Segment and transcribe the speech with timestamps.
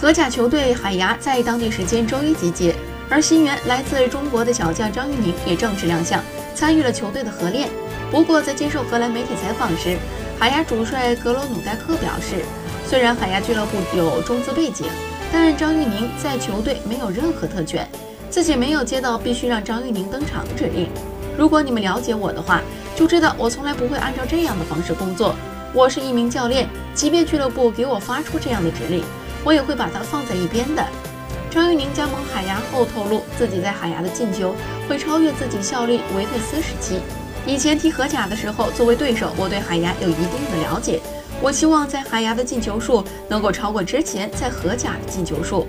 [0.00, 2.72] 荷甲球队海牙在当地时间周一集结，
[3.10, 6.22] 而新援来自中国的小将张玉宁也正式亮相，
[6.54, 7.68] 参与了球队的合练。
[8.08, 9.96] 不过，在接受荷兰媒体采访时，
[10.38, 12.44] 海牙主帅格罗努代克表示，
[12.86, 14.86] 虽然海牙俱乐部有中资背景，
[15.32, 17.84] 但张玉宁在球队没有任何特权，
[18.30, 20.88] 自己没有接到必须让张玉宁登场的指令。
[21.36, 22.62] 如果你们了解我的话，
[22.94, 25.34] 就知道我从来不会按照这样的方式工作。
[25.74, 29.02] 我是一名教练，即便俱乐部给我发出这样的指令，
[29.44, 30.84] 我也会把它放在一边的。
[31.50, 34.54] 张玉宁加盟海牙后透露，自己在海牙的进球
[34.88, 37.00] 会超越自己效力维特斯时期。
[37.46, 41.00] 以前踢荷甲的时候，作为对手，我对海牙有一定的了解。
[41.40, 45.66] 我希望在海牙的进球数能够超过之前在荷甲的进球数。